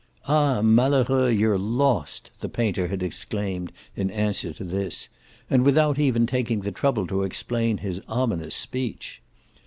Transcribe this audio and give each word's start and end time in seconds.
"Ah 0.25 0.63
malheureux, 0.63 1.27
you're 1.29 1.59
lost!" 1.59 2.31
the 2.39 2.49
painter 2.49 2.87
had 2.87 3.03
exclaimed 3.03 3.71
in 3.95 4.09
answer 4.09 4.51
to 4.51 4.63
this, 4.63 5.09
and 5.47 5.63
without 5.63 5.99
even 5.99 6.25
taking 6.25 6.61
the 6.61 6.71
trouble 6.71 7.05
to 7.05 7.21
explain 7.21 7.77
his 7.77 8.01
ominous 8.07 8.55
speech. 8.55 9.21